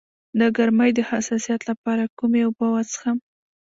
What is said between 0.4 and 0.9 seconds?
ګرمۍ